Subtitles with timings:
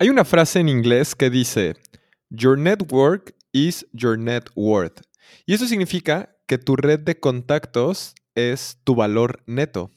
[0.00, 1.76] Hay una frase en inglés que dice,
[2.28, 5.02] Your network is your net worth.
[5.46, 9.92] Y eso significa que tu red de contactos es tu valor neto.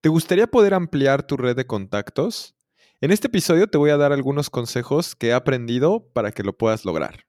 [0.00, 2.54] ¿Te gustaría poder ampliar tu red de contactos?
[3.00, 6.56] En este episodio te voy a dar algunos consejos que he aprendido para que lo
[6.56, 7.24] puedas lograr.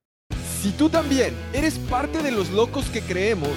[0.61, 3.49] Si tú también eres parte de los locos que creemos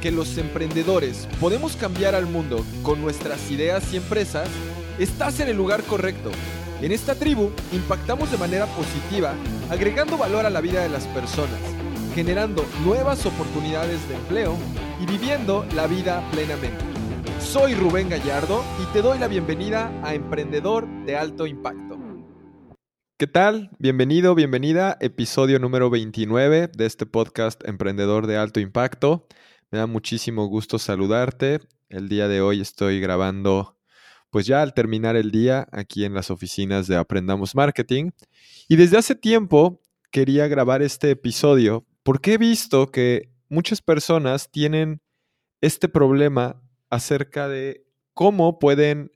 [0.00, 4.48] que los emprendedores podemos cambiar al mundo con nuestras ideas y empresas,
[5.00, 6.30] estás en el lugar correcto.
[6.82, 9.34] En esta tribu impactamos de manera positiva,
[9.68, 11.60] agregando valor a la vida de las personas,
[12.14, 14.56] generando nuevas oportunidades de empleo
[14.98, 16.82] y viviendo la vida plenamente.
[17.38, 21.98] Soy Rubén Gallardo y te doy la bienvenida a Emprendedor de Alto Impacto.
[23.18, 23.70] ¿Qué tal?
[23.78, 29.26] Bienvenido, bienvenida, episodio número 29 de este podcast Emprendedor de Alto Impacto.
[29.70, 31.60] Me da muchísimo gusto saludarte.
[31.90, 33.76] El día de hoy estoy grabando
[34.30, 38.10] pues ya al terminar el día aquí en las oficinas de Aprendamos Marketing.
[38.68, 39.80] Y desde hace tiempo
[40.10, 45.02] quería grabar este episodio porque he visto que muchas personas tienen
[45.60, 49.12] este problema acerca de cómo pueden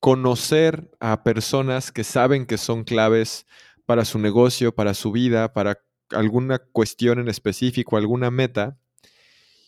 [0.00, 3.46] conocer a personas que saben que son claves
[3.86, 5.78] para su negocio, para su vida, para
[6.10, 8.78] alguna cuestión en específico, alguna meta.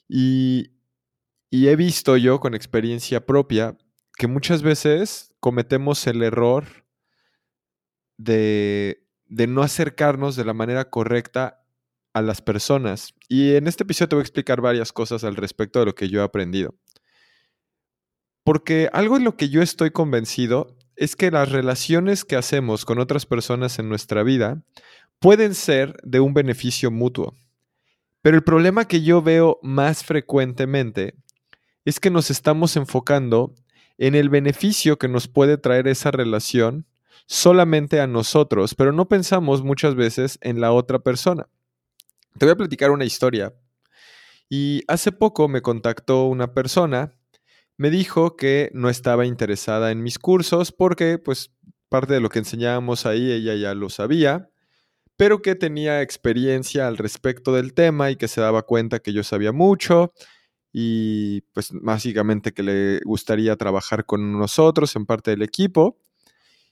[0.09, 0.73] Y,
[1.51, 3.77] y he visto yo con experiencia propia
[4.19, 6.67] que muchas veces cometemos el error
[8.17, 11.65] de, no acercarnos de la manera correcta
[12.13, 13.15] a las personas.
[13.29, 16.09] Y en este episodio te voy a explicar varias cosas al respecto de lo que
[16.09, 16.75] yo he aprendido.
[18.43, 22.99] Porque algo en lo que yo estoy convencido es que las relaciones que hacemos con
[22.99, 24.65] otras personas en nuestra vida
[25.21, 27.37] pueden ser de un beneficio mutuo.
[28.21, 31.15] Pero el problema que yo veo más frecuentemente
[31.85, 33.55] es que nos estamos enfocando
[33.99, 36.87] en el beneficio que nos puede traer esa relación
[37.27, 41.49] solamente a nosotros, pero no pensamos muchas veces en la otra persona.
[42.39, 43.55] Te voy a platicar una historia.
[44.49, 47.15] Y hace poco me contactó una persona,
[47.77, 51.53] me dijo que no estaba interesada en mis cursos porque pues
[51.91, 54.51] parte de lo que enseñábamos ahí ella ya lo sabía,
[55.17, 59.23] pero que tenía experiencia al respecto del tema y que se daba cuenta que yo
[59.23, 60.13] sabía mucho
[60.73, 65.99] y pues básicamente que le gustaría trabajar con nosotros en parte del equipo.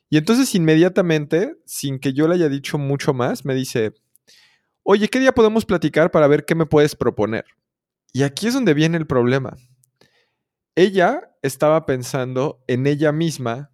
[0.09, 3.95] Y entonces inmediatamente, sin que yo le haya dicho mucho más, me dice,
[4.83, 7.45] oye, ¿qué día podemos platicar para ver qué me puedes proponer?
[8.13, 9.57] Y aquí es donde viene el problema.
[10.75, 13.73] Ella estaba pensando en ella misma,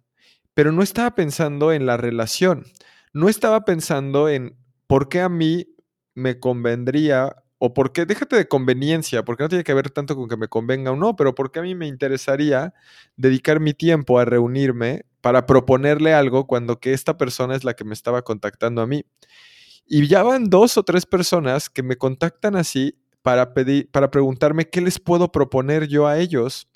[0.53, 2.65] pero no estaba pensando en la relación.
[3.13, 4.57] No estaba pensando en
[4.87, 5.67] por qué a mí
[6.15, 10.27] me convendría o por qué, déjate de conveniencia, porque no tiene que ver tanto con
[10.27, 12.73] que me convenga o no, pero porque a mí me interesaría
[13.15, 17.85] dedicar mi tiempo a reunirme para proponerle algo cuando que esta persona es la que
[17.85, 19.05] me estaba contactando a mí.
[19.85, 24.69] Y ya van dos o tres personas que me contactan así para pedir, para preguntarme
[24.69, 26.67] qué les puedo proponer yo a ellos.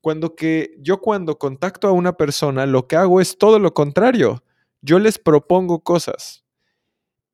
[0.00, 4.42] Cuando que yo cuando contacto a una persona, lo que hago es todo lo contrario.
[4.80, 6.41] Yo les propongo cosas.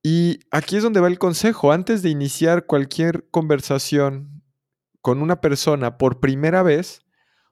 [0.02, 1.72] Y aquí es donde va el consejo.
[1.72, 4.42] Antes de iniciar cualquier conversación
[5.00, 7.02] con una persona por primera vez,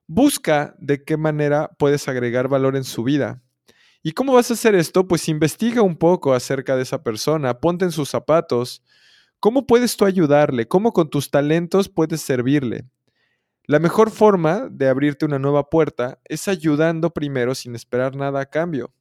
[0.07, 3.43] busca de qué manera puedes agregar valor en su vida.
[4.03, 5.09] ¿Y cómo vas a hacer esto?
[5.09, 8.83] Pues investiga un poco acerca de esa persona, ponte en sus zapatos.
[9.41, 10.69] ¿Cómo puedes tú ayudarle?
[10.69, 12.87] ¿Cómo con tus talentos puedes servirle?
[13.65, 18.47] La mejor forma de abrirte una nueva puerta es ayudando primero sin esperar nada a
[18.47, 18.93] cambio.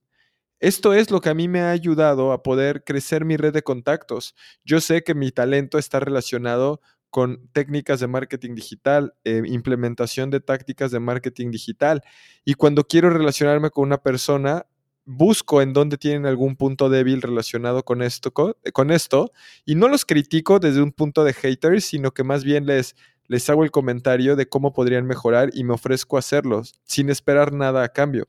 [0.60, 3.62] Esto es lo que a mí me ha ayudado a poder crecer mi red de
[3.62, 4.36] contactos.
[4.64, 10.40] Yo sé que mi talento está relacionado con técnicas de marketing digital, eh, implementación de
[10.40, 12.02] tácticas de marketing digital.
[12.46, 14.66] Y cuando quiero relacionarme con una persona,
[15.06, 19.32] busco en dónde tienen algún punto débil relacionado con esto, con esto
[19.66, 22.96] y no los critico desde un punto de haters, sino que más bien les,
[23.28, 27.54] les hago el comentario de cómo podrían mejorar y me ofrezco a hacerlos sin esperar
[27.54, 28.28] nada a cambio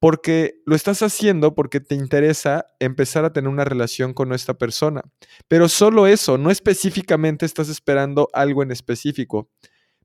[0.00, 5.02] porque lo estás haciendo porque te interesa empezar a tener una relación con esta persona.
[5.48, 9.50] Pero solo eso, no específicamente estás esperando algo en específico.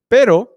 [0.07, 0.49] Pero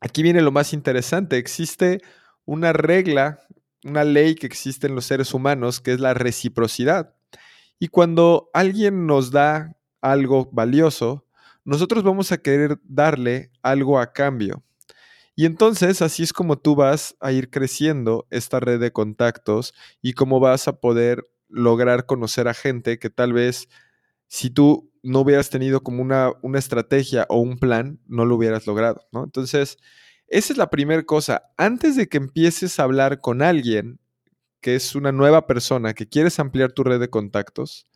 [0.00, 2.00] aquí viene lo más interesante, existe
[2.44, 3.40] una regla,
[3.84, 7.14] una ley que existe en los seres humanos, que es la reciprocidad.
[7.78, 11.26] Y cuando alguien nos da algo valioso,
[11.64, 14.62] nosotros vamos a querer darle algo a cambio.
[15.40, 19.72] Y entonces así es como tú vas a ir creciendo esta red de contactos
[20.02, 23.66] y cómo vas a poder lograr conocer a gente que tal vez
[24.28, 28.66] si tú no hubieras tenido como una, una estrategia o un plan, no lo hubieras
[28.66, 29.24] logrado, ¿no?
[29.24, 29.78] Entonces,
[30.26, 31.44] esa es la primera cosa.
[31.56, 33.98] Antes de que empieces a hablar con alguien,
[34.60, 37.86] que es una nueva persona, que quieres ampliar tu red de contactos,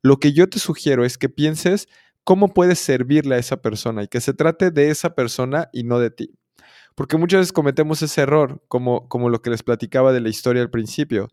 [0.00, 1.86] lo que yo te sugiero es que pienses
[2.24, 5.98] cómo puedes servirle a esa persona y que se trate de esa persona y no
[5.98, 6.38] de ti.
[6.94, 10.62] Porque muchas veces cometemos ese error, como, como lo que les platicaba de la historia
[10.62, 11.28] al principio.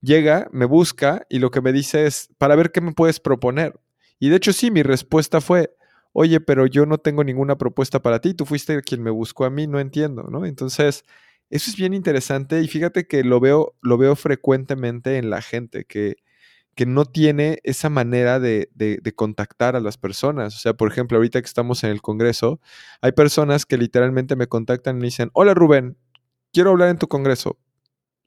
[0.00, 3.80] Llega, me busca y lo que me dice es, para ver qué me puedes proponer.
[4.18, 5.74] Y de hecho sí, mi respuesta fue,
[6.12, 9.50] oye, pero yo no tengo ninguna propuesta para ti, tú fuiste quien me buscó a
[9.50, 10.46] mí, no entiendo, ¿no?
[10.46, 11.04] Entonces,
[11.50, 15.84] eso es bien interesante y fíjate que lo veo, lo veo frecuentemente en la gente,
[15.84, 16.16] que,
[16.74, 18.68] que no tiene esa manera de,
[19.16, 20.56] contactar a las personas.
[20.56, 22.60] O sea, por ejemplo, ahorita que estamos en el Congreso,
[23.00, 25.96] hay personas que literalmente me contactan y dicen, hola Rubén,
[26.52, 27.58] quiero hablar en tu Congreso.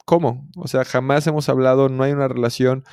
[0.06, 0.48] ¿Cómo?
[0.56, 2.86] O sea, jamás hemos hablado, no hay una relación.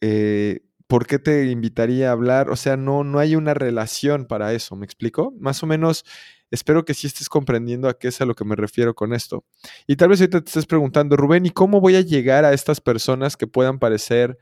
[0.00, 2.50] Eh, ¿Por qué te invitaría a hablar?
[2.50, 5.32] O sea, no, no hay una relación para eso, ¿me explico?
[5.38, 6.04] Más o menos,
[6.50, 9.44] espero que sí estés comprendiendo a qué es a lo que me refiero con esto.
[9.86, 12.80] Y tal vez ahorita te estés preguntando, Rubén, ¿y cómo voy a llegar a estas
[12.80, 14.38] personas que puedan parecer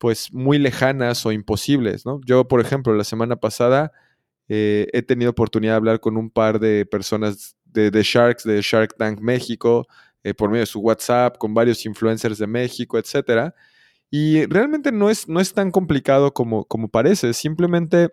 [0.00, 2.22] pues muy lejanas o imposibles, ¿no?
[2.24, 3.92] Yo, por ejemplo, la semana pasada
[4.48, 8.96] eh, he tenido oportunidad de hablar con un par de personas de, Sharks, de Shark
[8.96, 9.86] Tank México,
[10.24, 13.54] eh, por medio de su WhatsApp, con varios influencers de México, etcétera.
[14.10, 18.08] Y realmente no es, no es tan complicado como, como parece, simplemente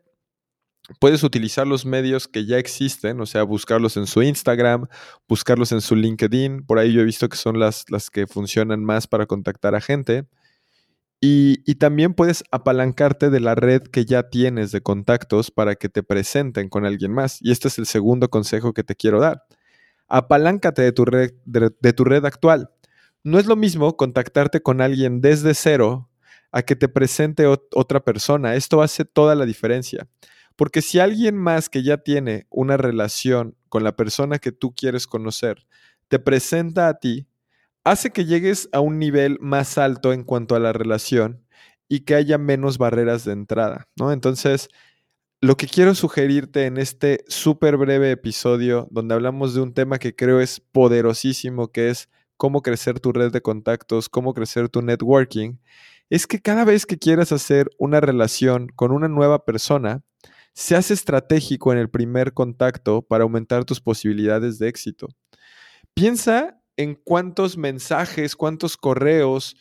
[1.00, 4.88] puedes utilizar los medios que ya existen, o sea, buscarlos en su Instagram,
[5.28, 8.84] buscarlos en su LinkedIn, por ahí yo he visto que son las, las que funcionan
[8.84, 10.28] más para contactar a gente.
[11.20, 16.04] Y, también puedes apalancarte de la red que ya tienes de contactos para que te
[16.04, 17.40] presenten con alguien más.
[17.42, 19.44] Y este es el segundo consejo que te quiero dar.
[20.08, 22.70] Apaláncate de tu red, de, tu red actual.
[23.24, 26.10] No es lo mismo contactarte con alguien desde cero
[26.52, 28.56] a que te presente otra persona.
[28.56, 30.08] Esto hace toda la diferencia.
[30.56, 35.08] Porque si alguien más que ya tiene una relación con la persona que tú quieres
[35.08, 35.68] conocer
[36.08, 37.28] te presenta a ti,
[37.92, 41.46] hace que llegues a un nivel más alto en cuanto a la relación
[41.88, 44.12] y que haya menos barreras de entrada, ¿no?
[44.12, 44.70] Entonces,
[45.40, 50.16] lo que quiero sugerirte en este súper breve episodio, donde hablamos de un tema que
[50.16, 55.58] creo es poderosísimo, que es cómo crecer tu red de contactos, cómo crecer tu networking,
[56.10, 60.02] es que cada vez que quieras hacer una relación con una nueva persona,
[60.54, 65.08] seas estratégico en el primer contacto para aumentar tus posibilidades de éxito.
[65.94, 69.58] Piensa en cuántos mensajes, cuántos correos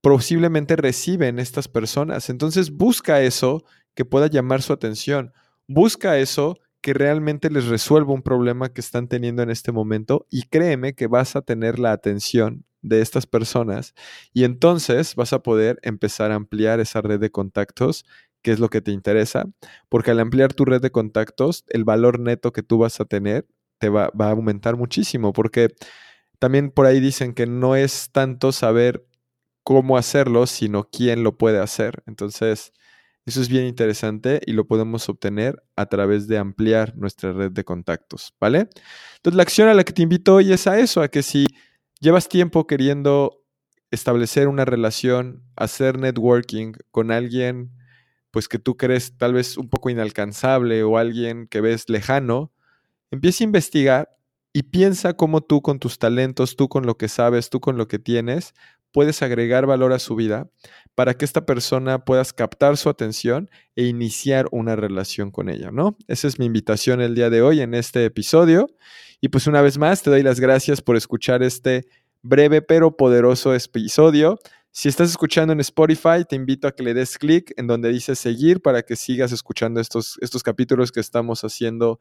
[0.00, 2.30] posiblemente reciben estas personas.
[2.30, 3.64] Entonces busca eso
[3.94, 5.32] que pueda llamar su atención.
[5.66, 10.44] Busca eso que realmente les resuelva un problema que están teniendo en este momento y
[10.44, 13.94] créeme que vas a tener la atención de estas personas
[14.32, 18.04] y entonces vas a poder empezar a ampliar esa red de contactos
[18.40, 19.46] que es lo que te interesa,
[19.88, 23.46] porque al ampliar tu red de contactos, el valor neto que tú vas a tener
[23.78, 25.74] te va, va a aumentar muchísimo, porque
[26.38, 29.06] también por ahí dicen que no es tanto saber
[29.62, 32.02] cómo hacerlo, sino quién lo puede hacer.
[32.06, 32.72] Entonces,
[33.26, 37.64] eso es bien interesante y lo podemos obtener a través de ampliar nuestra red de
[37.64, 38.70] contactos, ¿vale?
[39.16, 41.46] Entonces, la acción a la que te invito hoy es a eso, a que si
[42.00, 43.44] llevas tiempo queriendo
[43.90, 47.70] establecer una relación, hacer networking con alguien,
[48.30, 52.52] pues que tú crees tal vez un poco inalcanzable o alguien que ves lejano,
[53.10, 54.17] empieza a investigar
[54.58, 57.86] y piensa cómo tú con tus talentos, tú con lo que sabes, tú con lo
[57.86, 58.54] que tienes,
[58.90, 60.50] puedes agregar valor a su vida
[60.96, 65.96] para que esta persona puedas captar su atención e iniciar una relación con ella, ¿no?
[66.08, 68.66] Esa es mi invitación el día de hoy en este episodio.
[69.20, 71.86] Y pues una vez más te doy las gracias por escuchar este
[72.22, 74.40] breve pero poderoso episodio.
[74.72, 78.16] Si estás escuchando en Spotify, te invito a que le des clic en donde dice
[78.16, 82.00] seguir para que sigas escuchando estos, estos capítulos que estamos haciendo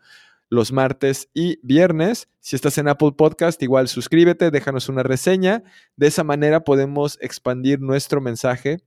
[0.50, 2.30] los martes y viernes.
[2.40, 5.64] Si estás en Apple Podcast, igual suscríbete, déjanos una reseña.
[5.96, 8.80] De esa manera podemos expandir nuestro mensaje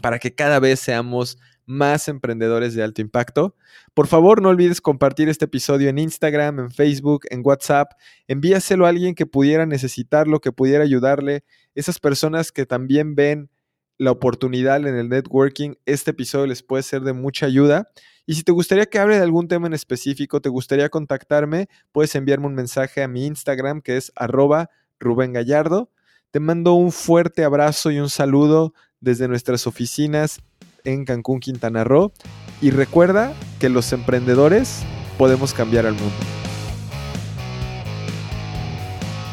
[0.00, 3.54] para que cada vez seamos más emprendedores de alto impacto.
[3.94, 7.92] Por favor, no olvides compartir este episodio en Instagram, en Facebook, en WhatsApp.
[8.26, 11.44] Envíaselo a alguien que pudiera necesitarlo, que pudiera ayudarle.
[11.74, 13.50] Esas personas que también ven
[14.00, 17.90] la oportunidad en el networking, este episodio les puede ser de mucha ayuda.
[18.24, 22.14] Y si te gustaría que hable de algún tema en específico, te gustaría contactarme, puedes
[22.14, 25.90] enviarme un mensaje a mi Instagram que es arroba Rubén Gallardo.
[26.30, 30.40] Te mando un fuerte abrazo y un saludo desde nuestras oficinas
[30.84, 32.14] en Cancún, Quintana Roo.
[32.62, 34.80] Y recuerda que los emprendedores
[35.18, 36.16] podemos cambiar al mundo.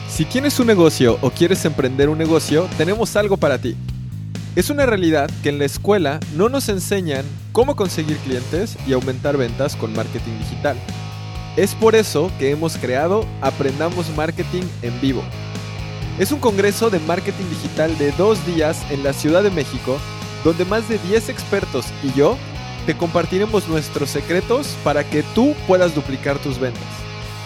[0.09, 3.77] Si tienes un negocio o quieres emprender un negocio, tenemos algo para ti.
[4.58, 9.38] Es una realidad que en la escuela no nos enseñan cómo conseguir clientes y aumentar
[9.38, 10.76] ventas con marketing digital.
[11.58, 15.22] Es por eso que hemos creado Aprendamos Marketing en Vivo.
[16.18, 20.00] Es un congreso de marketing digital de dos días en la Ciudad de México,
[20.44, 22.36] donde más de 10 expertos y yo
[22.88, 26.82] te compartiremos nuestros secretos para que tú puedas duplicar tus ventas.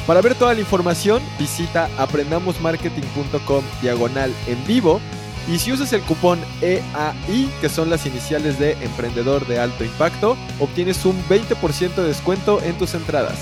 [0.08, 5.02] Para ver toda la información, visita aprendamosmarketing.com diagonal en vivo
[5.48, 10.38] y si usas el cupón EAI, que son las iniciales de Emprendedor de Alto Impacto,
[10.60, 13.38] obtienes un 20% de descuento en tus entradas.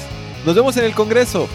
[0.45, 1.47] Nos vemos en el Congreso.